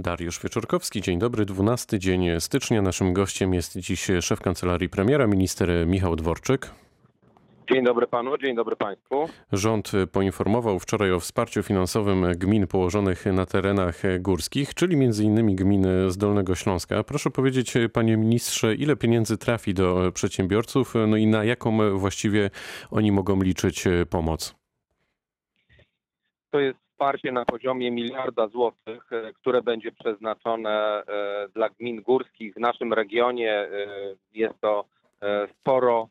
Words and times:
Dariusz 0.00 0.40
Wieczorkowski, 0.42 1.00
dzień 1.00 1.18
dobry. 1.18 1.44
12 1.44 1.98
dzień 1.98 2.40
stycznia. 2.40 2.82
Naszym 2.82 3.12
gościem 3.12 3.54
jest 3.54 3.78
dziś 3.78 4.06
szef 4.20 4.40
kancelarii 4.40 4.88
premiera, 4.88 5.26
minister 5.26 5.86
Michał 5.86 6.16
Dworczyk. 6.16 6.70
Dzień 7.72 7.84
dobry 7.84 8.06
panu, 8.06 8.38
dzień 8.38 8.56
dobry 8.56 8.76
państwu. 8.76 9.28
Rząd 9.52 9.92
poinformował 10.12 10.78
wczoraj 10.78 11.12
o 11.12 11.20
wsparciu 11.20 11.62
finansowym 11.62 12.32
gmin 12.36 12.66
położonych 12.66 13.26
na 13.26 13.46
terenach 13.46 14.02
górskich, 14.20 14.74
czyli 14.74 14.94
m.in. 15.04 15.56
gmin 15.56 15.86
z 16.08 16.16
Dolnego 16.16 16.54
Śląska. 16.54 17.04
Proszę 17.04 17.30
powiedzieć, 17.30 17.74
panie 17.92 18.16
ministrze, 18.16 18.74
ile 18.74 18.96
pieniędzy 18.96 19.38
trafi 19.38 19.74
do 19.74 20.12
przedsiębiorców, 20.14 20.94
no 21.08 21.16
i 21.16 21.26
na 21.26 21.44
jaką 21.44 21.98
właściwie 21.98 22.50
oni 22.90 23.12
mogą 23.12 23.42
liczyć 23.42 23.84
pomoc? 24.10 24.54
To 26.50 26.60
jest 26.60 26.87
wsparcie 26.98 27.32
na 27.32 27.44
poziomie 27.44 27.90
miliarda 27.90 28.48
złotych, 28.48 29.12
e, 29.12 29.32
które 29.32 29.62
będzie 29.62 29.92
przeznaczone 29.92 30.70
e, 30.70 31.04
dla 31.54 31.68
gmin 31.68 32.02
górskich. 32.02 32.54
W 32.54 32.60
naszym 32.60 32.92
regionie 32.92 33.52
e, 33.52 33.68
jest 34.34 34.60
to 34.60 34.84
sporo 35.60 36.08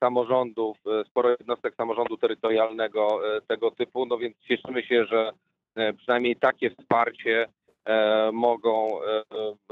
samorządów, 0.00 0.76
sporo 1.06 1.30
jednostek 1.30 1.74
samorządu 1.74 2.16
terytorialnego 2.16 3.20
tego 3.48 3.70
typu, 3.70 4.06
no 4.06 4.18
więc 4.18 4.36
cieszymy 4.48 4.82
się, 4.82 5.04
że 5.04 5.30
przynajmniej 5.96 6.36
takie 6.36 6.70
wsparcie 6.70 7.46
mogą, 8.32 8.88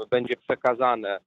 będzie 0.09 0.35
przekazane 0.37 1.19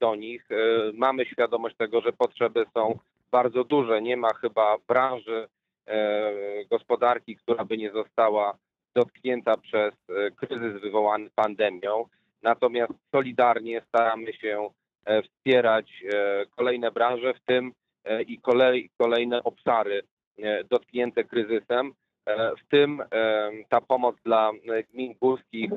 do 0.00 0.14
nich. 0.14 0.48
Mamy 0.94 1.26
świadomość 1.26 1.76
tego, 1.76 2.00
że 2.00 2.12
potrzeby 2.12 2.66
są 2.74 2.98
bardzo 3.30 3.64
duże. 3.64 4.02
Nie 4.02 4.16
ma 4.16 4.34
chyba 4.34 4.76
branży 4.88 5.48
gospodarki, 6.96 7.36
która 7.36 7.64
by 7.64 7.76
nie 7.76 7.90
została 7.90 8.58
dotknięta 8.94 9.56
przez 9.56 9.94
e, 10.08 10.30
kryzys 10.30 10.80
wywołany 10.80 11.30
pandemią. 11.34 12.04
Natomiast 12.42 12.92
solidarnie 13.12 13.82
staramy 13.88 14.32
się 14.32 14.70
e, 15.04 15.22
wspierać 15.22 16.04
kolejne 16.56 16.90
branże, 16.90 17.34
w 17.34 17.40
tym 17.40 17.72
i 18.26 18.38
kolej, 18.38 18.90
kolejne 18.98 19.44
obszary 19.44 20.02
dotknięte 20.70 21.24
kryzysem. 21.24 21.92
W 22.58 22.68
tym 22.70 23.02
ta 23.68 23.80
pomoc 23.80 24.16
dla 24.24 24.52
gmin 24.92 25.14
górskich 25.20 25.70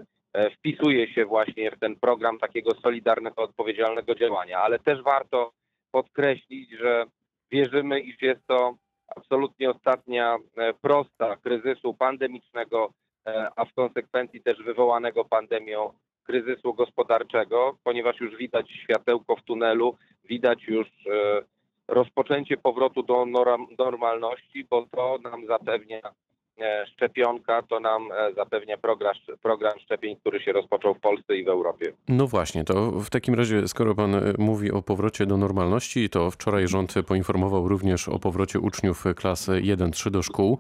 wpisuje 0.57 1.13
się 1.13 1.25
właśnie 1.25 1.71
w 1.71 1.79
ten 1.79 1.95
program 1.95 2.39
takiego 2.39 2.71
solidarnego, 2.83 3.41
odpowiedzialnego 3.41 4.15
działania, 4.15 4.59
ale 4.59 4.79
też 4.79 5.01
warto 5.01 5.51
podkreślić, 5.91 6.69
że 6.71 7.05
wierzymy, 7.51 7.99
iż 7.99 8.21
jest 8.21 8.47
to 8.47 8.75
absolutnie 9.15 9.69
ostatnia 9.69 10.37
e, 10.57 10.73
prosta 10.73 11.35
kryzysu 11.35 11.93
pandemicznego, 11.93 12.93
e, 13.27 13.49
a 13.55 13.65
w 13.65 13.73
konsekwencji 13.73 14.41
też 14.41 14.63
wywołanego 14.63 15.25
pandemią 15.25 15.93
kryzysu 16.23 16.73
gospodarczego, 16.73 17.77
ponieważ 17.83 18.19
już 18.19 18.35
widać 18.35 18.71
światełko 18.71 19.35
w 19.35 19.43
tunelu, 19.43 19.97
widać 20.23 20.63
już 20.63 20.87
e, 20.87 21.41
rozpoczęcie 21.87 22.57
powrotu 22.57 23.03
do 23.03 23.25
normalności, 23.77 24.67
bo 24.69 24.85
to 24.91 25.17
nam 25.23 25.47
zapewnia 25.47 26.01
szczepionka 26.87 27.61
to 27.61 27.79
nam 27.79 28.11
e, 28.11 28.33
zapewnia 28.33 28.77
program, 28.77 29.13
program 29.41 29.79
szczepień, 29.79 30.15
który 30.15 30.39
się 30.39 30.51
rozpoczął 30.51 30.93
w 30.93 30.99
Polsce 30.99 31.37
i 31.37 31.43
w 31.43 31.47
Europie. 31.47 31.93
No 32.07 32.27
właśnie, 32.27 32.63
to 32.63 32.91
w 32.91 33.09
takim 33.09 33.35
razie, 33.35 33.67
skoro 33.67 33.95
pan 33.95 34.15
e, 34.15 34.21
mówi 34.37 34.71
o 34.71 34.81
powrocie 34.81 35.25
do 35.25 35.37
normalności, 35.37 36.09
to 36.09 36.31
wczoraj 36.31 36.67
rząd 36.67 36.93
poinformował 37.07 37.67
również 37.67 38.09
o 38.09 38.19
powrocie 38.19 38.59
uczniów 38.59 39.03
klasy 39.15 39.51
1-3 39.51 40.09
do 40.09 40.21
szkół. 40.21 40.57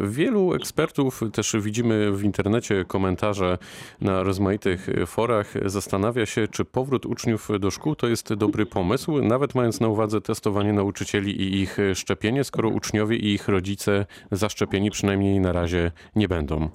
Wielu 0.00 0.54
ekspertów, 0.54 1.20
też 1.32 1.56
widzimy 1.60 2.12
w 2.12 2.24
internecie 2.24 2.84
komentarze 2.84 3.58
na 4.00 4.22
rozmaitych 4.22 4.86
forach, 5.06 5.54
zastanawia 5.64 6.26
się, 6.26 6.48
czy 6.48 6.64
powrót 6.64 7.06
uczniów 7.06 7.48
do 7.60 7.70
szkół 7.70 7.94
to 7.94 8.08
jest 8.08 8.34
dobry 8.34 8.66
pomysł, 8.66 9.22
nawet 9.22 9.54
mając 9.54 9.80
na 9.80 9.88
uwadze 9.88 10.20
testowanie 10.20 10.72
nauczycieli 10.72 11.42
i 11.42 11.60
ich 11.60 11.78
szczepienie, 11.94 12.44
skoro 12.44 12.68
uczniowie 12.68 13.16
i 13.16 13.34
ich 13.34 13.48
rodzice 13.48 14.06
zaszczepieni 14.30 14.90
przynajmniej 14.96 15.40
na 15.40 15.52
razie 15.52 15.90
nie 16.14 16.28
będą. 16.28 16.68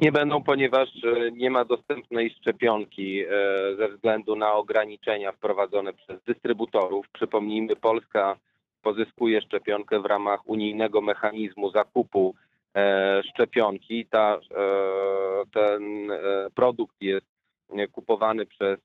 Nie 0.00 0.12
będą, 0.12 0.42
ponieważ 0.42 0.88
e, 1.04 1.30
nie 1.30 1.50
ma 1.50 1.64
dostępnej 1.64 2.30
szczepionki 2.30 3.20
e, 3.20 3.26
ze 3.76 3.88
względu 3.88 4.36
na 4.36 4.52
ograniczenia 4.52 5.32
wprowadzone 5.32 5.92
przez 5.92 6.22
dystrybutorów. 6.22 7.06
Przypomnijmy, 7.12 7.76
Polska 7.76 8.36
pozyskuje 8.82 9.40
szczepionkę 9.40 10.00
w 10.00 10.06
ramach 10.06 10.40
unijnego 10.48 11.00
mechanizmu 11.00 11.70
zakupu 11.70 12.34
e, 12.74 13.22
szczepionki. 13.22 14.06
Ta, 14.06 14.38
ten 15.54 15.82
produkt 16.54 16.96
jest 17.00 17.26
kupowany 17.92 18.46
przez 18.46 18.78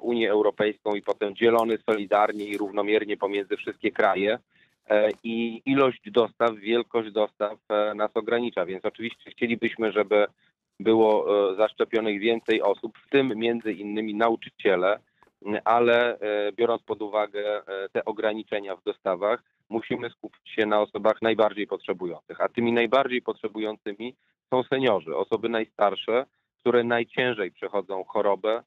Unię 0.00 0.30
Europejską 0.30 0.94
i 0.94 1.02
potem 1.02 1.36
dzielony 1.36 1.78
solidarnie 1.90 2.44
i 2.44 2.58
równomiernie 2.58 3.16
pomiędzy 3.16 3.56
wszystkie 3.56 3.90
kraje. 3.90 4.38
E, 4.90 5.10
i 5.24 5.62
ilość 5.66 6.10
dostaw, 6.10 6.56
wielkość 6.56 7.10
dostaw 7.10 7.58
e, 7.68 7.94
nas 7.94 8.10
ogranicza, 8.14 8.66
więc 8.66 8.84
oczywiście 8.84 9.30
chcielibyśmy, 9.30 9.92
żeby 9.92 10.26
było 10.80 11.26
e, 11.52 11.56
zaszczepionych 11.56 12.20
więcej 12.20 12.62
osób, 12.62 12.98
w 13.06 13.10
tym 13.10 13.32
między 13.36 13.72
innymi 13.72 14.14
nauczyciele, 14.14 14.98
ale 15.64 16.18
biorąc 16.56 16.82
pod 16.82 17.02
uwagę 17.02 17.62
te 17.92 18.04
ograniczenia 18.04 18.76
w 18.76 18.82
dostawach, 18.82 19.42
musimy 19.68 20.10
skupić 20.10 20.50
się 20.50 20.66
na 20.66 20.80
osobach 20.80 21.22
najbardziej 21.22 21.66
potrzebujących, 21.66 22.40
a 22.40 22.48
tymi 22.48 22.72
najbardziej 22.72 23.22
potrzebującymi 23.22 24.14
są 24.50 24.62
seniorzy, 24.62 25.16
osoby 25.16 25.48
najstarsze, 25.48 26.26
które 26.60 26.84
najciężej 26.84 27.50
przechodzą 27.50 28.04
chorobę, 28.04 28.62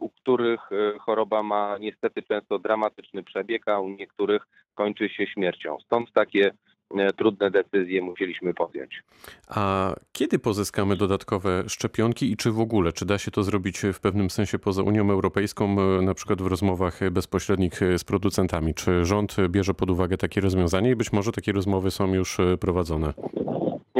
u 0.00 0.08
których 0.08 0.60
e, 0.72 0.98
choroba 0.98 1.42
ma 1.42 1.78
niestety 1.78 2.22
często 2.22 2.58
dramatyczny 2.58 3.22
przebieg, 3.22 3.68
a 3.68 3.80
u 3.80 3.88
niektórych 3.88 4.42
kończy 4.74 5.08
się 5.08 5.26
śmiercią. 5.26 5.76
Stąd 5.86 6.12
takie 6.12 6.50
e, 6.96 7.12
trudne 7.12 7.50
decyzje 7.50 8.02
musieliśmy 8.02 8.54
podjąć. 8.54 9.02
A 9.48 9.94
kiedy 10.12 10.38
pozyskamy 10.38 10.96
dodatkowe 10.96 11.64
szczepionki 11.68 12.32
i 12.32 12.36
czy 12.36 12.50
w 12.50 12.60
ogóle, 12.60 12.92
czy 12.92 13.06
da 13.06 13.18
się 13.18 13.30
to 13.30 13.42
zrobić 13.42 13.82
w 13.92 14.00
pewnym 14.00 14.30
sensie 14.30 14.58
poza 14.58 14.82
Unią 14.82 15.10
Europejską, 15.10 15.76
e, 15.80 16.02
na 16.02 16.14
przykład 16.14 16.42
w 16.42 16.46
rozmowach 16.46 17.10
bezpośrednich 17.10 17.80
z 17.96 18.04
producentami? 18.04 18.74
Czy 18.74 19.04
rząd 19.04 19.36
bierze 19.48 19.74
pod 19.74 19.90
uwagę 19.90 20.16
takie 20.16 20.40
rozwiązanie 20.40 20.90
i 20.90 20.96
być 20.96 21.12
może 21.12 21.32
takie 21.32 21.52
rozmowy 21.52 21.90
są 21.90 22.14
już 22.14 22.38
prowadzone? 22.60 23.12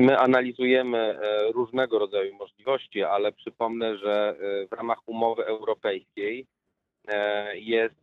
My 0.02 0.18
analizujemy 0.18 0.98
e, 0.98 1.52
różnego 1.52 1.98
rodzaju 1.98 2.34
możliwości, 2.34 3.02
ale 3.02 3.32
przypomnę, 3.32 3.98
że 3.98 4.36
e, 4.40 4.66
w 4.66 4.72
ramach 4.72 4.98
umowy 5.06 5.46
europejskiej 5.46 6.46
e, 7.08 7.58
jest 7.58 8.02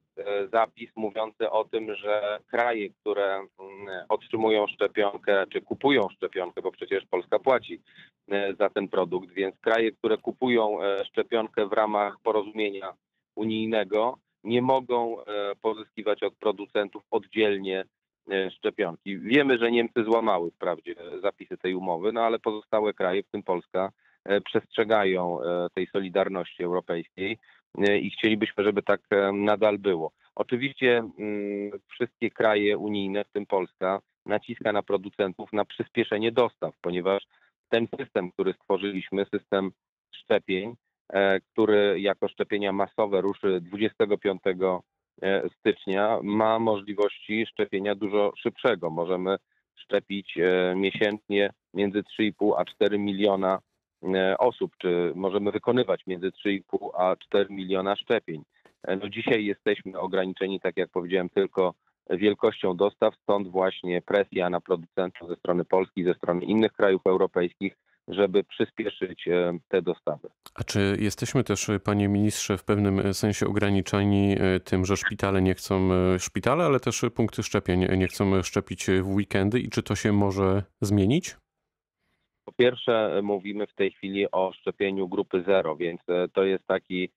zapis 0.52 0.90
mówiący 0.96 1.50
o 1.50 1.66
tym, 1.66 1.96
że 1.96 2.40
kraje, 2.48 2.90
które 2.90 3.36
mm, 3.36 3.50
otrzymują 4.10 4.68
szczepionkę, 4.68 5.46
czy 5.50 5.62
kupują 5.62 6.10
szczepionkę, 6.10 6.62
bo 6.62 6.72
przecież 6.72 7.06
Polska 7.06 7.40
płaci 7.40 7.82
za 8.60 8.70
ten 8.70 8.88
produkt, 8.88 9.32
więc 9.32 9.60
kraje, 9.60 9.92
które 9.92 10.18
kupują 10.18 10.78
szczepionkę 11.06 11.68
w 11.68 11.74
ramach 11.74 12.18
porozumienia 12.24 12.94
unijnego, 13.36 14.18
nie 14.44 14.62
mogą 14.62 15.18
pozyskiwać 15.62 16.24
od 16.24 16.36
producentów 16.36 17.04
oddzielnie 17.12 17.86
szczepionki. 18.52 19.20
Wiemy, 19.20 19.58
że 19.58 19.72
Niemcy 19.72 20.04
złamały 20.04 20.52
wprawdzie 20.52 20.96
zapisy 21.22 21.58
tej 21.58 21.76
umowy, 21.76 22.12
no 22.12 22.22
ale 22.22 22.40
pozostałe 22.40 22.94
kraje, 22.94 23.24
w 23.24 23.32
tym 23.32 23.44
Polska, 23.44 23.92
e, 24.26 24.42
przestrzegają 24.42 25.42
e, 25.42 25.68
tej 25.76 25.88
solidarności 25.88 26.64
europejskiej 26.64 27.38
i 28.02 28.10
chcielibyśmy, 28.10 28.64
żeby 28.64 28.84
tak 28.84 29.02
nadal 29.34 29.78
było. 29.78 30.12
Oczywiście 30.36 30.98
mm, 30.98 31.72
wszystkie 31.88 32.32
kraje 32.32 32.78
unijne, 32.78 33.24
w 33.24 33.32
tym 33.32 33.46
Polska, 33.46 34.00
naciska 34.26 34.72
na 34.72 34.84
producentów 34.84 35.54
na 35.54 35.66
przyspieszenie 35.66 36.32
dostaw, 36.32 36.74
ponieważ 36.82 37.24
ten 37.70 37.88
system, 38.00 38.32
który 38.32 38.54
stworzyliśmy, 38.54 39.26
system 39.26 39.72
szczepień, 40.16 40.76
który 41.54 42.00
jako 42.00 42.28
szczepienia 42.28 42.72
masowe 42.72 43.22
ruszy 43.22 43.62
25 43.62 44.42
E, 44.46 44.80
stycznia 45.60 46.20
ma 46.24 46.60
możliwości 46.60 47.46
szczepienia 47.46 47.96
dużo 47.96 48.34
szybszego. 48.38 48.90
Możemy 48.90 49.38
szczepić 49.76 50.38
e, 50.38 50.74
miesięcznie 50.76 51.50
między 51.74 52.04
3,5 52.04 52.54
a 52.58 52.66
4 52.66 53.00
miliona 53.00 53.60
e, 54.04 54.38
osób, 54.38 54.72
czy 54.78 55.12
możemy 55.16 55.52
wykonywać 55.52 56.08
między 56.08 56.32
3,5 56.32 56.90
a 56.98 57.16
4 57.16 57.54
miliona 57.54 57.96
szczepień. 57.96 58.44
No 59.02 59.10
dzisiaj 59.10 59.46
jesteśmy 59.46 60.00
ograniczeni, 60.00 60.60
tak 60.60 60.78
jak 60.78 60.90
powiedziałem, 60.90 61.30
tylko 61.30 61.74
wielkością 62.10 62.78
dostaw, 62.78 63.16
stąd 63.16 63.48
właśnie 63.48 64.02
presja 64.02 64.50
na 64.50 64.62
producentów 64.62 65.30
ze 65.30 65.36
strony 65.36 65.66
Polski, 65.66 66.04
ze 66.04 66.14
strony 66.14 66.46
innych 66.46 66.74
krajów 66.74 67.02
europejskich, 67.06 67.76
żeby 68.10 68.44
przyspieszyć 68.44 69.28
e, 69.28 69.60
te 69.68 69.82
dostawy. 69.82 70.30
A 70.56 70.64
czy 70.64 70.98
jesteśmy 71.00 71.44
też, 71.44 71.70
e, 71.70 71.80
panie 71.80 72.08
ministrze, 72.08 72.58
w 72.58 72.64
pewnym 72.64 73.00
e, 73.00 73.14
sensie 73.14 73.48
ograniczeni 73.48 74.36
tym, 74.64 74.86
że 74.86 74.98
szpitale 74.98 75.42
nie 75.42 75.54
chcą, 75.54 75.90
szpitale, 76.20 76.66
ale 76.66 76.80
też 76.80 77.02
punkty 77.16 77.44
szczepień 77.44 77.98
nie 77.98 78.08
chcą 78.08 78.44
szczepić 78.44 78.86
w 79.02 79.08
weekendy 79.08 79.60
i 79.60 79.70
czy 79.70 79.84
to 79.84 79.96
się 79.96 80.12
może 80.12 80.64
zmienić? 80.82 81.36
Po 82.46 82.52
pierwsze, 82.52 83.20
mówimy 83.24 83.68
w 83.68 83.74
tej 83.74 83.92
chwili 83.92 84.32
o 84.32 84.52
szczepieniu 84.54 85.08
grupy 85.08 85.44
zero, 85.48 85.76
więc 85.76 86.02
to 86.34 86.44
jest 86.44 86.68
taki 86.68 87.10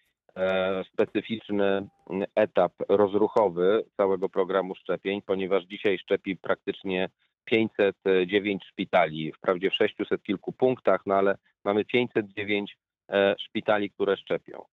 specyficzny 0.92 1.88
etap 2.34 2.72
rozruchowy 2.88 3.84
całego 3.96 4.28
programu 4.28 4.74
szczepień, 4.74 5.22
ponieważ 5.22 5.64
dzisiaj 5.64 5.98
szczepi 5.98 6.36
praktycznie 6.36 7.08
509 7.44 8.64
szpitali, 8.64 9.32
wprawdzie 9.32 9.70
w 9.70 9.74
600 9.74 10.22
kilku 10.22 10.52
punktach, 10.52 11.02
no 11.06 11.14
ale 11.14 11.38
mamy 11.64 11.84
509 11.84 12.76
e, 13.08 13.34
szpitali, 13.38 13.90
które 13.90 14.16
szczepią. 14.16 14.64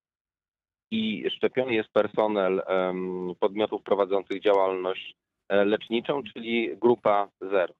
I 0.92 1.30
szczepiony 1.30 1.74
jest 1.74 1.90
personel 1.90 2.62
podmiotów 3.40 3.84
prowadzących 3.84 4.42
działalność 4.42 5.16
e, 5.50 5.66
leczniczą, 5.66 6.24
czyli 6.24 6.78
grupa 6.78 7.30
zero. 7.42 7.74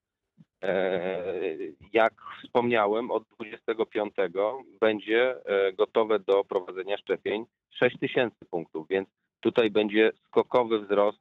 E, 0.64 1.24
Jak 1.94 2.14
wspomniałem, 2.44 3.12
od 3.12 3.24
25 3.40 4.14
będzie 4.80 5.36
gotowe 5.78 6.20
do 6.20 6.44
prowadzenia 6.44 6.98
szczepień 6.98 7.46
6 7.72 8.00
tysięcy 8.00 8.46
punktów, 8.52 8.88
więc 8.90 9.10
tutaj 9.40 9.72
będzie 9.72 10.12
skokowy 10.28 10.80
wzrost 10.80 11.20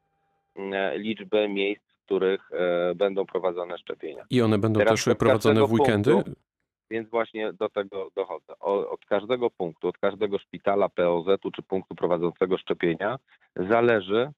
liczby 0.94 1.48
miejsc, 1.48 1.87
których 2.08 2.50
e, 2.52 2.94
będą 2.94 3.26
prowadzone 3.26 3.78
szczepienia. 3.78 4.24
I 4.30 4.42
one 4.42 4.58
będą 4.58 4.80
Teraz 4.80 5.04
też 5.04 5.16
prowadzone 5.16 5.66
w 5.66 5.72
weekendy? 5.72 6.10
punktu- 6.12 6.32
Więc 6.90 7.08
właśnie 7.10 7.52
do 7.52 7.68
tego 7.68 8.10
dochodzę. 8.16 8.58
Od 8.60 9.04
każdego 9.04 9.50
punktu, 9.50 9.88
od 9.88 9.98
każdego 9.98 10.38
szpitala 10.38 10.88
POZ-u 10.88 11.50
czy 11.50 11.62
punktu 11.62 11.94
prowadzącego 11.94 12.58
szczepienia 12.58 13.18
zależy, 13.56 14.30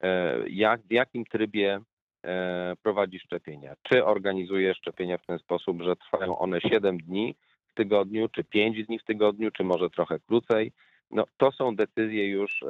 e, 0.00 0.38
jak, 0.48 0.80
w 0.80 0.92
jakim 0.92 1.24
trybie 1.24 1.80
e, 2.24 2.74
prowadzi 2.82 3.18
szczepienia. 3.18 3.74
Czy 3.82 4.04
organizuje 4.04 4.74
szczepienia 4.74 5.18
w 5.18 5.26
ten 5.26 5.38
sposób, 5.38 5.82
że 5.82 5.96
trwają 5.96 6.38
one 6.38 6.60
7 6.60 6.98
dni 6.98 7.34
w 7.68 7.74
tygodniu, 7.74 8.28
czy 8.28 8.44
5 8.44 8.86
dni 8.86 8.98
w 8.98 9.04
tygodniu, 9.04 9.50
czy 9.50 9.64
może 9.64 9.90
trochę 9.90 10.18
krócej. 10.20 10.72
No, 11.10 11.24
to 11.36 11.52
są 11.52 11.76
decyzje 11.76 12.28
już 12.28 12.64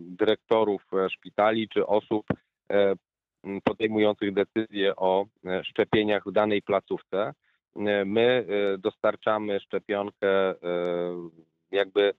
dyrektorów 0.00 0.86
szpitali 1.10 1.68
czy 1.68 1.86
osób 1.86 2.26
podejmujących 3.64 4.34
decyzje 4.34 4.96
o 4.96 5.26
e, 5.44 5.64
szczepieniach 5.64 6.22
w 6.26 6.32
danej 6.32 6.62
placówce. 6.62 7.32
E, 7.76 8.04
My 8.04 8.46
e, 8.48 8.78
dostarczamy 8.78 9.60
szczepionkę 9.60 10.54
jakby 11.70 12.14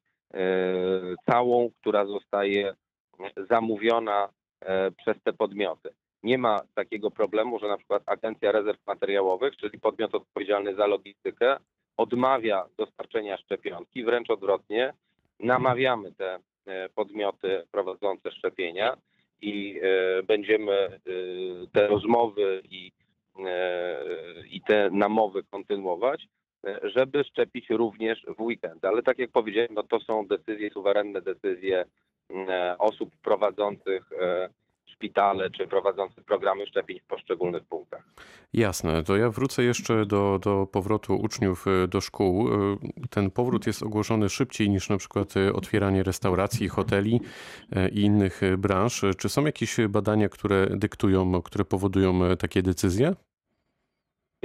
całą, 1.30 1.70
która 1.82 2.06
zostaje 2.06 2.74
zamówiona 3.50 4.30
przez 4.98 5.24
te 5.24 5.34
podmioty. 5.34 5.90
Nie 6.24 6.38
ma 6.38 6.62
takiego 6.74 7.12
problemu, 7.12 7.60
że 7.60 7.68
na 7.68 7.78
przykład 7.78 8.04
Agencja 8.06 8.52
Rezerw 8.52 8.88
Materiałowych, 8.88 9.58
czyli 9.58 9.80
podmiot 9.80 10.16
odpowiedzialny 10.16 10.76
za 10.76 10.88
logistykę, 10.88 11.58
odmawia 11.98 12.66
dostarczenia 12.78 13.38
szczepionki, 13.38 14.04
wręcz 14.04 14.30
odwrotnie, 14.30 14.94
namawiamy 15.40 16.12
te 16.12 16.40
podmioty 16.96 17.64
prowadzące 17.72 18.32
szczepienia 18.32 18.98
i 19.42 19.80
e, 19.84 20.24
będziemy 20.24 20.72
e, 20.72 21.00
te 21.72 21.88
rozmowy 21.88 22.62
i, 22.72 22.92
e, 23.46 24.04
i 24.52 24.62
te 24.62 24.90
namowy 24.92 25.44
kontynuować, 25.44 26.28
żeby 26.84 27.24
szczepić 27.24 27.70
również 27.70 28.26
w 28.38 28.42
weekend. 28.42 28.86
Ale 28.86 29.04
tak 29.04 29.20
jak 29.20 29.32
powiedziałem, 29.32 29.70
no 29.74 29.84
to 29.84 30.00
są 30.00 30.28
decyzje, 30.28 30.70
suwerenne 30.70 31.22
decyzje 31.22 31.86
osób 32.80 33.10
prowadzących 33.24 34.10
szpitale 34.96 35.50
czy 35.50 35.68
prowadzących 35.68 36.24
programy 36.24 36.68
szczepień 36.68 37.00
w 37.00 37.04
poszczególnych 37.06 37.64
punktach. 37.64 38.04
Jasne, 38.54 39.04
to 39.04 39.18
ja 39.18 39.30
wrócę 39.30 39.64
jeszcze 39.64 40.06
do, 40.06 40.40
do 40.44 40.68
powrotu 40.72 41.16
uczniów 41.16 41.66
y, 41.68 41.88
do 41.88 42.02
szkół. 42.02 42.48
Y, 42.74 42.78
Ten 43.10 43.32
powrót 43.32 43.68
jest 43.68 43.84
ogłoszony 43.84 44.30
szybciej 44.30 44.70
niż 44.70 44.90
na 44.90 44.98
przykład 44.98 45.38
y, 45.38 45.54
otwieranie 45.54 46.04
restauracji, 46.04 46.70
hoteli 46.70 47.22
i 47.92 48.02
innych 48.02 48.42
branż. 48.58 49.06
Czy 49.18 49.30
są 49.30 49.46
jakieś 49.46 49.78
badania, 49.90 50.30
które 50.30 50.68
dyktują, 50.70 51.42
które 51.42 51.66
powodują 51.66 52.20
takie 52.40 52.62
decyzje? 52.62 53.16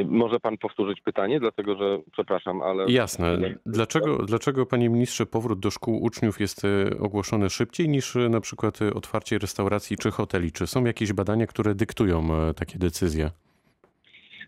Może 0.05 0.41
pan 0.41 0.59
powtórzyć 0.59 1.01
pytanie, 1.01 1.41
dlatego 1.41 1.77
że 1.77 1.99
przepraszam, 2.13 2.63
ale. 2.63 2.85
Jasne. 2.89 3.39
Dlaczego, 3.67 4.17
dlaczego, 4.17 4.67
panie 4.67 4.89
ministrze, 4.89 5.27
powrót 5.27 5.61
do 5.61 5.71
szkół 5.71 6.03
uczniów 6.03 6.41
jest 6.41 6.65
y, 6.65 6.99
ogłoszony 7.01 7.51
szybciej 7.51 7.89
niż 7.89 8.17
y, 8.17 8.29
na 8.29 8.41
przykład 8.41 8.83
y, 8.83 8.95
otwarcie 8.95 9.39
restauracji 9.39 9.97
czy 9.97 10.11
hoteli? 10.11 10.53
Czy 10.53 10.67
są 10.67 10.85
jakieś 10.85 11.13
badania, 11.13 11.47
które 11.47 11.75
dyktują 11.75 12.29
takie 12.57 12.79
decyzje? 12.79 13.31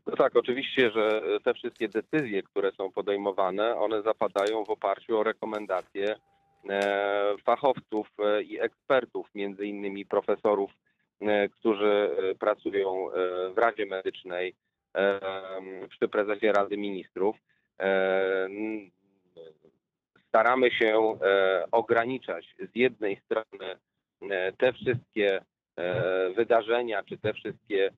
No 0.06 0.16
tak, 0.16 0.36
oczywiście, 0.36 0.90
że 0.90 1.22
te 1.44 1.54
wszystkie 1.54 1.88
decyzje, 1.88 2.42
które 2.42 2.72
są 2.72 2.92
podejmowane, 2.92 3.76
one 3.76 4.02
zapadają 4.02 4.64
w 4.64 4.70
oparciu 4.70 5.18
o 5.18 5.22
rekomendacje 5.22 6.16
e, 6.68 7.34
fachowców 7.44 8.08
e, 8.18 8.42
i 8.42 8.60
ekspertów, 8.60 9.26
między 9.34 9.66
innymi 9.66 10.06
profesorów, 10.06 10.70
e, 11.20 11.48
którzy 11.48 12.10
e, 12.30 12.34
pracują 12.34 13.10
e, 13.10 13.14
w 13.54 13.58
Radzie 13.58 13.86
Medycznej 13.86 14.48
e, 14.50 14.54
przy 15.88 16.08
prezesie 16.08 16.52
Rady 16.52 16.76
Ministrów. 16.76 17.36
Staramy 20.32 20.70
się 20.70 21.18
e, 21.22 21.64
ograniczać 21.72 22.54
z 22.72 22.76
jednej 22.76 23.16
strony 23.16 23.76
e, 24.30 24.52
te 24.52 24.72
wszystkie 24.72 25.40
e, 25.76 26.30
wydarzenia, 26.30 27.02
czy 27.02 27.18
te 27.18 27.32
wszystkie 27.32 27.90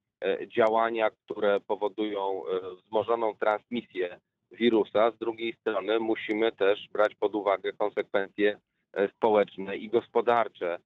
działania, 0.57 1.11
które 1.11 1.61
powodują 1.61 2.43
wzmożoną 2.77 3.35
transmisję 3.37 4.19
wirusa. 4.51 5.11
Z 5.11 5.19
drugiej 5.19 5.53
strony 5.53 6.01
musimy 6.01 6.53
też 6.53 6.89
brać 6.93 7.15
pod 7.15 7.35
uwagę 7.35 7.73
konsekwencje 7.73 8.59
społeczne 9.17 9.77
i 9.77 9.89
gospodarcze 9.89 10.79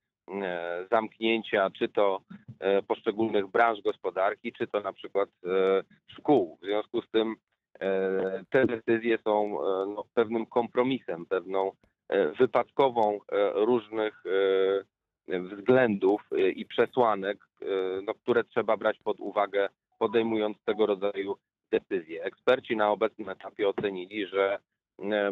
zamknięcia, 0.90 1.70
czy 1.70 1.88
to 1.88 2.20
e, 2.60 2.82
poszczególnych 2.82 3.46
branż 3.46 3.80
gospodarki, 3.82 4.52
czy 4.52 4.66
to 4.66 4.80
na 4.80 4.92
przykład 4.92 5.28
e, 5.28 5.82
szkół. 6.06 6.58
W 6.62 6.66
związku 6.66 7.02
z 7.02 7.10
tym 7.10 7.36
e, 7.80 8.44
te 8.50 8.66
decyzje 8.66 9.18
są 9.24 9.60
e, 9.60 9.86
no, 9.86 10.04
pewnym 10.14 10.46
kompromisem, 10.46 11.26
pewną 11.26 11.72
e, 12.08 12.28
wypadkową 12.28 13.14
e, 13.32 13.50
różnych 13.54 14.22
e, 14.26 15.40
względów 15.40 16.22
e, 16.32 16.50
i 16.50 16.66
przesłanek, 16.66 17.38
e, 17.62 17.66
no, 18.02 18.14
które 18.14 18.44
trzeba 18.44 18.76
brać 18.76 18.98
pod 18.98 19.20
uwagę, 19.20 19.68
podejmując 19.98 20.56
tego 20.64 20.86
rodzaju 20.86 21.36
decyzje. 21.70 22.24
Eksperci 22.24 22.76
na 22.76 22.90
obecnym 22.90 23.28
etapie 23.28 23.68
ocenili, 23.68 24.26
że 24.26 24.54
e, 24.54 24.58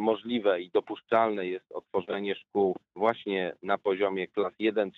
możliwe 0.01 0.61
i 0.61 0.71
dopuszczalne 0.71 1.47
jest 1.47 1.73
otworzenie 1.73 2.35
szkół 2.35 2.77
właśnie 2.97 3.55
na 3.63 3.79
poziomie 3.79 4.29
klas 4.29 4.53
1-3, 4.61 4.91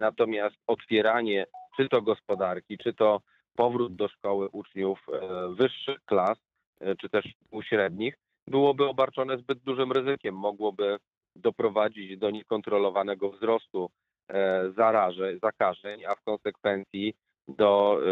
natomiast 0.00 0.56
otwieranie 0.66 1.46
czy 1.76 1.88
to 1.88 2.02
gospodarki, 2.02 2.78
czy 2.78 2.94
to 2.94 3.20
powrót 3.56 3.96
do 3.96 4.08
szkoły 4.08 4.48
uczniów 4.48 5.06
e, 5.08 5.48
wyższych 5.54 5.98
klas, 6.04 6.38
e, 6.80 6.96
czy 6.96 7.08
też 7.08 7.24
szkół 7.24 7.62
średnich, 7.62 8.14
byłoby 8.46 8.84
obarczone 8.88 9.38
zbyt 9.38 9.58
dużym 9.58 9.92
ryzykiem. 9.92 10.34
Mogłoby 10.34 10.96
doprowadzić 11.36 12.18
do 12.18 12.30
niekontrolowanego 12.30 13.30
wzrostu 13.30 13.90
e, 14.28 14.70
zarażeń, 14.76 15.38
zakażeń, 15.42 16.04
a 16.04 16.14
w 16.14 16.22
konsekwencji 16.22 17.14
do 17.48 17.98
e, 17.98 18.06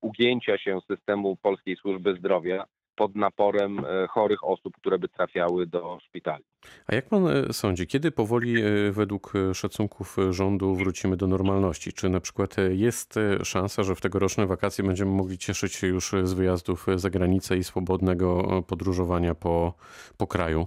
ugięcia 0.00 0.58
się 0.58 0.80
systemu 0.90 1.36
Polskiej 1.36 1.76
Służby 1.76 2.16
Zdrowia 2.18 2.64
pod 2.96 3.16
naporem 3.16 3.78
e, 3.78 4.06
chorych 4.06 4.44
osób, 4.44 4.76
które 4.76 4.98
by 4.98 5.08
trafiały 5.08 5.66
do 5.66 5.98
szpitali. 6.08 6.44
A 6.86 6.94
jak 6.94 7.08
pan 7.08 7.26
e, 7.26 7.52
sądzi, 7.52 7.86
kiedy 7.86 8.10
powoli 8.10 8.62
e, 8.62 8.92
według 8.92 9.32
szacunków 9.54 10.16
rządu 10.30 10.74
wrócimy 10.74 11.16
do 11.16 11.26
normalności? 11.26 11.92
Czy 11.92 12.08
na 12.08 12.20
przykład 12.20 12.56
jest 12.70 13.14
szansa, 13.42 13.82
że 13.82 13.94
w 13.94 14.00
tegoroczne 14.00 14.46
wakacje 14.46 14.84
będziemy 14.84 15.10
mogli 15.10 15.38
cieszyć 15.38 15.72
się 15.72 15.86
już 15.86 16.12
z 16.22 16.32
wyjazdów 16.32 16.86
za 16.94 17.10
granicę 17.10 17.56
i 17.56 17.64
swobodnego 17.64 18.62
podróżowania 18.68 19.34
po, 19.34 19.74
po 20.16 20.26
kraju? 20.26 20.66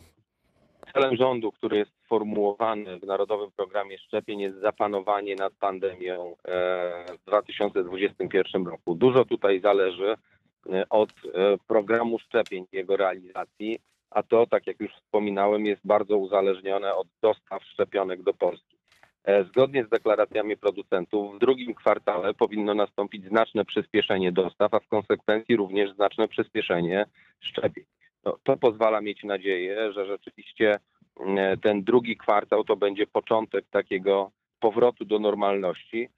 Celem 0.94 1.16
rządu, 1.16 1.52
który 1.52 1.78
jest 1.78 1.92
sformułowany 2.06 3.00
w 3.00 3.04
Narodowym 3.04 3.52
Programie 3.52 3.98
Szczepień, 3.98 4.40
jest 4.40 4.60
zapanowanie 4.60 5.36
nad 5.36 5.54
pandemią 5.54 6.36
w 7.20 7.26
2021 7.28 8.68
roku. 8.68 8.96
Dużo 8.96 9.26
tutaj 9.26 9.62
zależy 9.62 10.16
od 10.90 11.10
e, 11.10 11.58
programu 11.68 12.20
szczepień, 12.20 12.66
jego 12.72 12.98
realizacji, 12.98 13.80
a 14.12 14.24
to, 14.24 14.48
tak 14.48 14.68
jak 14.68 14.80
już 14.80 14.92
wspominałem, 14.92 15.66
jest 15.66 15.82
bardzo 15.86 16.18
uzależnione 16.18 16.96
od 16.96 17.08
dostaw 17.22 17.64
szczepionek 17.64 18.24
do 18.24 18.34
Polski. 18.34 18.78
E, 19.24 19.44
Zgodnie 19.44 19.86
z 19.86 19.90
deklaracjami 19.90 20.58
producentów, 20.58 21.36
w 21.36 21.40
drugim 21.40 21.74
kwartale 21.74 22.34
powinno 22.34 22.74
nastąpić 22.74 23.26
znaczne 23.26 23.66
przyspieszenie 23.66 24.32
dostaw, 24.32 24.74
a 24.74 24.80
w 24.80 24.88
konsekwencji 24.88 25.56
również 25.56 25.94
znaczne 25.96 26.28
przyspieszenie 26.28 27.06
szczepień. 27.40 27.84
No, 28.26 28.38
to 28.44 28.58
pozwala 28.58 29.02
mieć 29.02 29.24
nadzieję, 29.24 29.94
że 29.94 30.06
rzeczywiście 30.06 30.80
e, 31.20 31.58
ten 31.58 31.84
drugi 31.84 32.18
kwartał 32.18 32.64
to 32.64 32.76
będzie 32.76 33.08
początek 33.08 33.66
takiego 33.72 34.32
powrotu 34.60 35.06
do 35.06 35.20
normalności 35.20 36.04
e, 36.04 36.10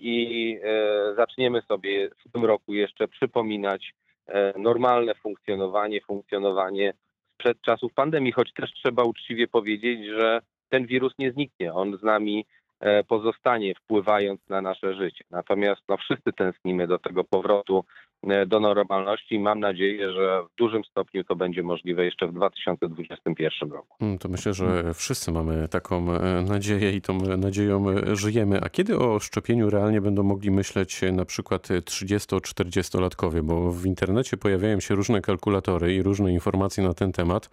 i 0.00 0.58
e, 0.62 1.14
zaczniemy 1.14 1.62
sobie 1.62 2.10
w 2.10 2.32
tym 2.32 2.44
roku 2.44 2.74
jeszcze 2.74 3.08
przypominać 3.08 3.94
e, 4.26 4.58
normalne 4.58 5.14
funkcjonowanie, 5.14 6.00
funkcjonowanie 6.00 6.94
sprzed 7.34 7.60
czasów 7.62 7.94
pandemii, 7.94 8.32
choć 8.32 8.52
też 8.52 8.72
trzeba 8.72 9.02
uczciwie 9.02 9.48
powiedzieć, 9.48 10.06
że 10.06 10.40
ten 10.68 10.86
wirus 10.86 11.12
nie 11.18 11.32
zniknie. 11.32 11.74
On 11.74 11.98
z 11.98 12.02
nami 12.02 12.46
e, 12.80 13.04
pozostanie, 13.04 13.74
wpływając 13.74 14.48
na 14.48 14.62
nasze 14.62 14.94
życie. 14.94 15.24
Natomiast 15.30 15.82
no, 15.88 15.96
wszyscy 15.96 16.32
tęsknimy 16.32 16.86
do 16.86 16.98
tego 16.98 17.24
powrotu 17.24 17.84
e, 18.17 18.17
do 18.46 18.60
normalności. 18.60 19.38
Mam 19.38 19.60
nadzieję, 19.60 20.12
że 20.12 20.42
w 20.42 20.56
dużym 20.58 20.84
stopniu 20.84 21.24
to 21.24 21.36
będzie 21.36 21.62
możliwe 21.62 22.04
jeszcze 22.04 22.26
w 22.26 22.32
2021 22.32 23.72
roku. 23.72 23.96
Mm, 24.00 24.18
To 24.18 24.28
myślę, 24.28 24.54
że 24.54 24.94
wszyscy 24.94 25.32
mamy 25.32 25.68
taką 25.68 26.12
e, 26.12 26.42
nadzieję 26.42 26.92
i 26.92 27.00
tą 27.00 27.18
nadzieją 27.18 27.90
e, 27.90 28.16
żyjemy. 28.16 28.60
A 28.60 28.68
kiedy 28.68 28.98
o 28.98 29.18
szczepieniu 29.18 29.70
realnie 29.70 30.00
będą 30.00 30.22
mogli 30.22 30.50
myśleć 30.50 31.04
e, 31.04 31.12
na 31.12 31.24
przykład 31.24 31.68
30-40-latkowie? 31.68 33.42
Bo 33.42 33.72
w 33.72 33.86
internecie 33.86 34.36
pojawiają 34.36 34.80
się 34.80 34.94
różne 34.94 35.20
kalkulatory 35.20 35.94
i 35.94 36.02
różne 36.02 36.32
informacje 36.32 36.84
na 36.84 36.94
ten 36.94 37.12
temat 37.12 37.50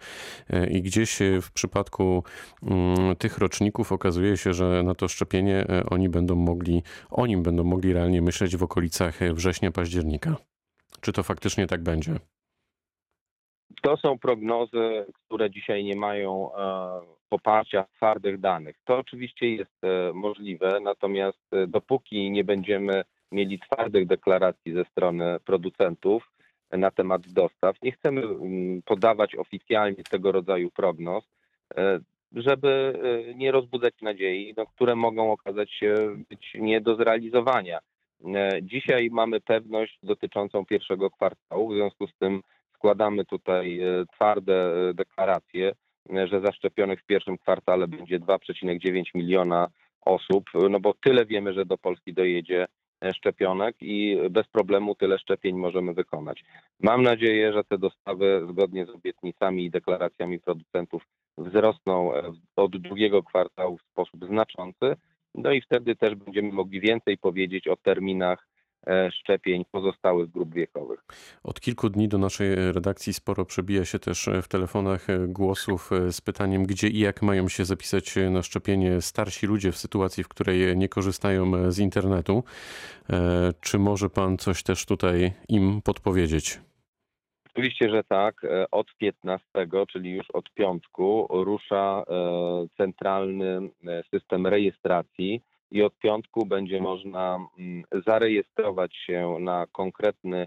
e, 0.50 0.66
i 0.66 0.82
gdzieś 0.82 1.22
e, 1.22 1.40
w 1.40 1.52
przypadku 1.52 2.24
mm, 2.62 3.16
tych 3.16 3.38
roczników 3.38 3.92
okazuje 3.92 4.36
się, 4.36 4.52
że 4.54 4.82
na 4.82 4.94
to 4.94 5.08
szczepienie 5.08 5.66
e, 5.68 5.86
oni 5.90 6.08
będą 6.08 6.34
mogli, 6.34 6.82
o 7.10 7.26
nim 7.26 7.42
będą 7.42 7.64
mogli 7.64 7.92
realnie 7.92 8.22
myśleć 8.22 8.56
w 8.56 8.62
okolicach 8.62 9.22
e, 9.22 9.32
września, 9.34 9.70
października. 9.72 10.36
Czy 11.06 11.12
to 11.12 11.22
faktycznie 11.22 11.66
tak 11.66 11.82
będzie? 11.82 12.14
To 13.82 13.96
są 13.96 14.18
prognozy, 14.18 15.06
które 15.12 15.50
dzisiaj 15.50 15.84
nie 15.84 15.96
mają 15.96 16.50
e, 16.54 17.00
poparcia 17.28 17.84
twardych 17.96 18.40
danych. 18.40 18.76
To 18.84 18.98
oczywiście 18.98 19.54
jest 19.54 19.84
e, 19.84 20.12
możliwe, 20.12 20.80
natomiast 20.82 21.38
e, 21.52 21.66
dopóki 21.66 22.30
nie 22.30 22.44
będziemy 22.44 23.02
mieli 23.32 23.58
twardych 23.58 24.06
deklaracji 24.06 24.72
ze 24.72 24.84
strony 24.84 25.40
producentów 25.44 26.32
na 26.70 26.90
temat 26.90 27.22
dostaw, 27.26 27.82
nie 27.82 27.92
chcemy 27.92 28.22
mm, 28.22 28.82
podawać 28.82 29.34
oficjalnie 29.34 30.04
tego 30.10 30.32
rodzaju 30.32 30.70
prognoz, 30.70 31.24
żeby 32.32 32.98
nie 33.36 33.52
rozbudzać 33.52 33.94
nadziei, 34.02 34.54
no, 34.56 34.66
które 34.66 34.96
mogą 34.96 35.32
okazać 35.32 35.72
się 35.72 35.94
być 36.28 36.52
nie 36.54 36.80
do 36.80 36.96
zrealizowania. 36.96 37.80
E, 38.34 38.62
Dzisiaj 38.62 39.08
mamy 39.10 39.40
pewność 39.40 39.98
dotyczącą 40.02 40.66
pierwszego 40.66 41.10
kwartału, 41.10 41.68
w 41.68 41.74
związku 41.74 42.06
z 42.06 42.14
tym 42.18 42.40
składamy 42.74 43.24
tutaj 43.24 43.80
e, 43.80 44.04
twarde 44.14 44.88
e, 44.90 44.94
deklaracje, 44.94 45.72
że 46.10 46.40
zaszczepionych 46.40 47.00
w 47.00 47.06
pierwszym 47.06 47.38
kwartale 47.38 47.88
będzie 47.88 48.20
2,9 48.20 49.04
miliona 49.14 49.68
osób, 50.00 50.44
no 50.70 50.80
bo 50.80 50.94
tyle 50.94 51.26
wiemy, 51.26 51.52
że 51.52 51.66
do 51.66 51.78
Polski 51.78 52.14
dojedzie 52.14 52.66
szczepionek 53.16 53.76
i 53.80 54.18
bez 54.30 54.48
problemu 54.48 54.94
tyle 54.94 55.18
szczepień 55.18 55.56
możemy 55.56 55.94
wykonać. 55.94 56.44
Mam 56.80 57.02
nadzieję, 57.02 57.52
że 57.52 57.64
te 57.64 57.78
dostawy 57.78 58.46
zgodnie 58.50 58.86
z 58.86 58.90
obietnicami 58.90 59.64
i 59.64 59.70
deklaracjami 59.70 60.40
producentów 60.40 61.02
wzrosną 61.38 62.12
od 62.56 62.76
drugiego 62.76 63.22
kwartału 63.22 63.78
w 63.78 63.82
sposób 63.82 64.24
znaczący, 64.24 64.96
no 65.36 65.52
i 65.52 65.60
wtedy 65.60 65.96
też 65.96 66.14
będziemy 66.14 66.52
mogli 66.52 66.80
więcej 66.80 67.18
powiedzieć 67.18 67.68
o 67.68 67.76
terminach 67.76 68.48
e, 68.86 69.10
szczepień 69.10 69.64
pozostałych 69.72 70.30
grup 70.30 70.54
wiekowych. 70.54 71.00
Od 71.42 71.60
kilku 71.60 71.88
dni 71.90 72.08
do 72.08 72.18
naszej 72.18 72.72
redakcji 72.72 73.12
sporo 73.12 73.44
przebija 73.44 73.84
się 73.84 73.98
też 73.98 74.28
w 74.42 74.48
telefonach 74.48 75.06
głosów 75.28 75.90
z 76.10 76.20
pytaniem, 76.20 76.64
gdzie 76.64 76.88
i 76.88 76.98
jak 76.98 77.22
mają 77.22 77.48
się 77.48 77.64
zapisać 77.64 78.14
na 78.30 78.42
szczepienie 78.42 79.00
starsi 79.00 79.46
ludzie 79.46 79.72
w 79.72 79.76
sytuacji, 79.78 80.24
w 80.24 80.28
której 80.28 80.76
nie 80.76 80.88
korzystają 80.88 81.72
z 81.72 81.78
internetu. 81.78 82.44
E, 83.10 83.52
Czy 83.60 83.78
może 83.78 84.10
pan 84.10 84.38
coś 84.38 84.62
też 84.62 84.86
tutaj 84.86 85.32
im 85.48 85.82
podpowiedzieć? 85.82 86.60
Oczywiście, 87.56 87.90
że 87.90 88.04
tak. 88.04 88.44
E, 88.44 88.70
Od 88.70 88.86
15, 88.96 89.46
czyli 89.88 90.10
już 90.10 90.30
od 90.30 90.50
piątku, 90.50 91.26
rusza 91.30 92.04
e, 92.08 92.14
centralny 92.76 93.70
e, 93.86 94.02
system 94.10 94.46
rejestracji 94.46 95.40
i 95.70 95.82
od 95.82 95.98
piątku 95.98 96.46
będzie 96.46 96.80
można 96.80 97.38
mm, 97.58 97.84
zarejestrować 98.06 98.96
się 98.96 99.36
na 99.40 99.66
konkretny 99.72 100.46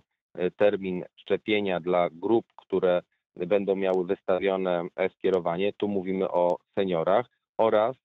termin 0.58 1.04
szczepienia 1.16 1.80
dla 1.80 2.10
grup, 2.12 2.46
które 2.56 3.02
będą 3.36 3.76
miały 3.76 4.06
wystawione 4.06 4.88
e-skierowanie. 4.96 5.74
Tu 5.74 5.88
mówimy 5.88 6.32
o 6.32 6.58
seniorach 6.76 7.30
oraz 7.58 7.96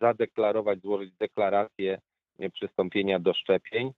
zadeklarować, 0.00 0.80
złożyć 0.80 1.12
deklarację 1.12 1.98
przystąpienia 2.52 3.18
do 3.18 3.34
szczepień 3.34 3.92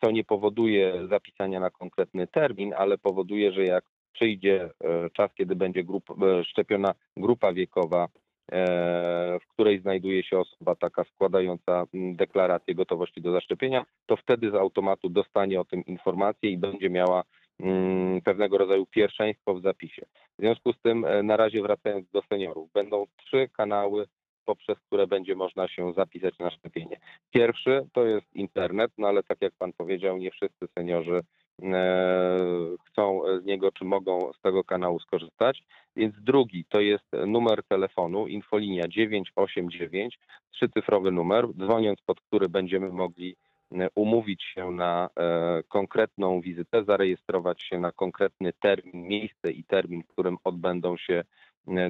co 0.00 0.10
nie 0.10 0.24
powoduje 0.24 1.06
zapisania 1.10 1.60
na 1.60 1.70
konkretny 1.70 2.26
termin, 2.26 2.74
ale 2.76 2.98
powoduje, 2.98 3.52
że 3.52 3.64
jak 3.64 3.84
przyjdzie 4.16 4.70
e, 4.84 5.10
czas, 5.10 5.34
kiedy 5.34 5.56
będzie 5.56 5.84
grup, 5.84 6.10
e, 6.10 6.44
szczepiona 6.44 6.94
grupa 7.16 7.52
wiekowa, 7.52 8.08
e, 8.52 9.38
w 9.42 9.46
której 9.52 9.80
znajduje 9.80 10.22
się 10.22 10.38
osoba 10.38 10.74
taka 10.74 11.04
składająca 11.04 11.86
mm, 11.94 12.16
deklarację 12.16 12.74
gotowości 12.74 13.20
do 13.20 13.32
zaszczepienia, 13.32 13.84
to 14.06 14.16
wtedy 14.16 14.50
z 14.50 14.54
automatu 14.54 15.08
dostanie 15.08 15.60
o 15.60 15.64
tym 15.64 15.84
informację 15.84 16.50
i 16.50 16.58
będzie 16.58 16.90
miała 16.90 17.22
mm, 17.60 18.22
pewnego 18.22 18.58
rodzaju 18.58 18.86
pierwszeństwo 18.86 19.54
w 19.54 19.62
zapisie. 19.62 20.06
W 20.38 20.42
związku 20.42 20.72
z 20.72 20.80
tym, 20.82 21.04
e, 21.04 21.22
na 21.22 21.36
razie 21.36 21.62
wracając 21.62 22.10
do 22.10 22.22
seniorów, 22.22 22.72
będą 22.72 23.04
trzy 23.16 23.48
kanały, 23.56 24.06
poprzez 24.46 24.78
które 24.86 25.06
będzie 25.06 25.34
można 25.34 25.68
się 25.68 25.92
zapisać 25.92 26.38
na 26.38 26.50
szczepienie. 26.50 26.96
Pierwszy 27.30 27.86
to 27.92 28.06
jest 28.06 28.26
internet, 28.34 28.90
no 28.98 29.08
ale 29.08 29.22
tak 29.22 29.38
jak 29.40 29.52
pan 29.58 29.72
powiedział, 29.72 30.18
nie 30.18 30.30
wszyscy 30.30 30.66
seniorzy 30.78 31.20
e, 31.62 32.38
chcą 32.88 33.20
z 33.42 33.44
niego, 33.44 33.72
czy 33.72 33.84
mogą 33.84 34.32
z 34.32 34.40
tego 34.40 34.64
kanału 34.64 34.98
skorzystać. 35.00 35.62
Więc 35.96 36.14
drugi 36.20 36.64
to 36.68 36.80
jest 36.80 37.04
numer 37.26 37.62
telefonu, 37.68 38.26
infolinia 38.26 38.88
989, 38.88 40.18
trzycyfrowy 40.52 41.10
numer, 41.12 41.46
dzwoniąc 41.54 42.00
pod 42.06 42.20
który 42.20 42.48
będziemy 42.48 42.88
mogli 42.88 43.36
e, 43.72 43.88
umówić 43.94 44.42
się 44.42 44.70
na 44.70 45.08
e, 45.16 45.62
konkretną 45.68 46.40
wizytę, 46.40 46.84
zarejestrować 46.84 47.62
się 47.62 47.78
na 47.78 47.92
konkretny 47.92 48.52
termin, 48.52 49.08
miejsce 49.08 49.50
i 49.50 49.64
termin, 49.64 50.02
w 50.02 50.08
którym 50.08 50.36
odbędą 50.44 50.96
się 50.96 51.24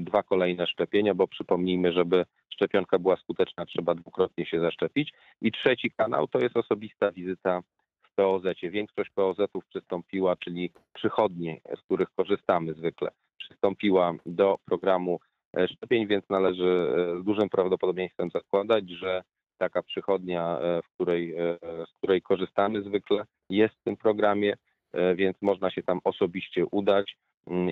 dwa 0.01 0.23
kolejne 0.23 0.67
szczepienia, 0.67 1.15
bo 1.15 1.29
przypomnijmy, 1.29 1.93
żeby 1.93 2.25
szczepionka 2.53 2.99
była 2.99 3.17
skuteczna, 3.17 3.67
trzeba 3.67 3.95
dwukrotnie 3.95 4.47
się 4.47 4.61
zaszczepić. 4.61 5.13
I 5.43 5.53
trzeci 5.53 5.91
kanał 5.91 6.29
to 6.29 6.39
jest 6.39 6.57
osobista 6.57 7.13
wizyta 7.13 7.61
w 8.03 8.15
POZ-cie. 8.15 8.71
Większość 8.71 9.11
POZ-ów 9.11 9.67
przystąpiła, 9.67 10.37
czyli 10.37 10.73
przychodnie, 10.93 11.61
z 11.77 11.81
których 11.81 12.09
korzystamy 12.17 12.75
zwykle, 12.75 13.11
przystąpiła 13.39 14.15
do 14.27 14.59
programu 14.65 15.21
e, 15.57 15.69
szczepień, 15.69 16.07
więc 16.07 16.29
należy 16.31 16.65
e, 16.65 17.21
z 17.21 17.25
dużym 17.25 17.49
prawdopodobieństwem 17.49 18.31
zakładać, 18.31 18.91
że 18.91 19.23
taka 19.59 19.83
przychodnia, 19.83 20.59
e, 20.59 20.83
w 20.83 20.89
której, 20.95 21.35
e, 21.35 21.59
z 21.87 21.93
której 21.99 22.23
korzystamy 22.23 22.83
zwykle, 22.83 23.25
jest 23.51 23.75
w 23.75 23.83
tym 23.83 23.97
programie, 23.97 24.57
e, 24.93 25.15
więc 25.15 25.37
można 25.43 25.71
się 25.71 25.83
tam 25.83 26.01
osobiście 26.05 26.67
udać 26.67 27.17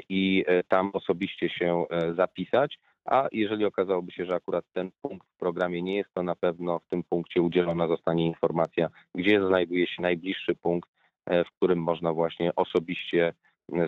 i 0.09 0.45
e, 0.47 0.63
tam 0.63 0.91
osobiście 0.93 1.49
się 1.49 1.85
e, 1.91 2.15
zapisać. 2.15 2.79
A 3.05 3.29
jeżeli 3.33 3.65
okazałoby 3.65 4.13
się, 4.13 4.25
że 4.25 4.35
akurat 4.35 4.65
ten 4.73 4.91
punkt 5.03 5.27
w 5.29 5.39
programie 5.39 5.83
nie 5.83 5.97
jest, 5.97 6.15
to 6.15 6.23
na 6.23 6.37
pewno 6.37 6.79
w 6.79 6.89
tym 6.89 7.03
punkcie 7.03 7.43
udzielona 7.43 7.89
zostanie 7.89 8.27
informacja, 8.27 8.89
gdzie 9.15 9.47
znajduje 9.47 9.87
się 9.87 10.03
najbliższy 10.03 10.55
punkt, 10.55 10.91
e, 11.27 11.45
w 11.45 11.51
którym 11.51 11.79
można 11.79 12.13
właśnie 12.13 12.55
osobiście 12.55 13.35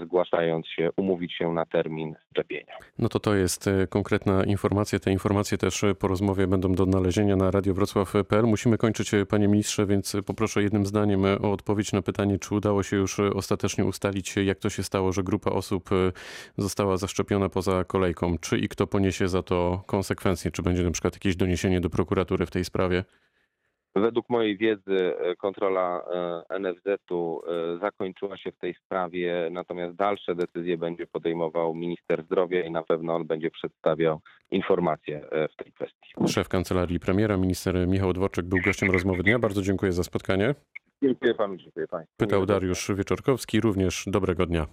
zgłaszając 0.02 0.66
się, 0.66 0.90
umówić 0.96 1.32
się 1.32 1.52
na 1.52 1.66
termin 1.66 2.14
szczepienia. 2.30 2.76
No 2.98 3.08
to 3.08 3.20
to 3.20 3.34
jest 3.34 3.68
e, 3.68 3.86
konkretna 3.86 4.44
informacja. 4.44 4.98
Te 4.98 5.12
informacje 5.12 5.58
też 5.58 5.84
e, 5.84 5.94
po 5.94 6.08
rozmowie 6.08 6.46
będą 6.46 6.72
do 6.72 6.84
znalezienia 6.84 7.36
na 7.36 7.50
radiowrocław.pl. 7.50 8.44
Musimy 8.44 8.78
kończyć, 8.78 9.14
e, 9.14 9.26
panie 9.26 9.48
ministrze, 9.48 9.86
więc 9.86 10.16
poproszę 10.26 10.62
jednym 10.62 10.86
zdaniem 10.86 11.24
o 11.24 11.52
odpowiedź 11.52 11.92
na 11.92 12.02
pytanie, 12.02 12.38
czy 12.38 12.54
udało 12.54 12.82
się 12.82 12.96
już 12.96 13.20
ostatecznie 13.20 13.84
ustalić, 13.84 14.36
jak 14.36 14.58
to 14.58 14.70
się 14.70 14.82
stało, 14.82 15.12
że 15.12 15.22
grupa 15.22 15.50
osób 15.50 15.90
została 16.56 16.96
zaszczepiona 16.96 17.48
poza 17.48 17.84
kolejką. 17.84 18.38
Czy 18.38 18.58
i 18.58 18.68
kto 18.68 18.86
poniesie 18.86 19.28
za 19.28 19.42
to 19.42 19.82
konsekwencje? 19.86 20.50
Czy 20.50 20.62
będzie 20.62 20.82
na 20.82 20.90
przykład 20.90 21.14
jakieś 21.14 21.36
doniesienie 21.36 21.80
do 21.80 21.90
prokuratury 21.90 22.46
w 22.46 22.50
tej 22.50 22.64
sprawie? 22.64 23.04
Według 23.96 24.30
mojej 24.30 24.56
wiedzy 24.56 25.14
e, 25.18 25.36
kontrola 25.36 26.02
e, 26.50 26.58
NFZ-u 26.58 27.42
e, 27.46 27.78
zakończyła 27.78 28.36
się 28.36 28.52
w 28.52 28.58
tej 28.58 28.74
sprawie, 28.74 29.48
natomiast 29.52 29.96
dalsze 29.96 30.34
decyzje 30.34 30.78
będzie 30.78 31.06
podejmował 31.06 31.74
minister 31.74 32.24
zdrowia 32.24 32.64
i 32.64 32.70
na 32.70 32.82
pewno 32.82 33.14
on 33.14 33.26
będzie 33.26 33.50
przedstawiał 33.50 34.20
informacje 34.50 35.28
w 35.52 35.56
tej 35.56 35.72
kwestii. 35.72 36.12
Szef 36.26 36.48
kancelarii 36.48 37.00
premiera, 37.00 37.36
minister 37.36 37.88
Michał 37.88 38.12
Dworczyk 38.12 38.46
był 38.46 38.58
gościem 38.64 38.90
rozmowy 38.90 39.22
dnia. 39.22 39.38
Bardzo 39.38 39.62
dziękuję 39.62 39.92
za 39.92 40.04
spotkanie. 40.04 40.54
Dziękuję 41.02 41.34
panu, 41.34 41.56
dziękuję 41.56 41.86
państwu. 41.88 42.14
Pytał 42.16 42.46
Dariusz 42.46 42.90
Wieczorkowski, 42.94 43.60
również 43.60 44.04
dobrego 44.06 44.46
dnia. 44.46 44.66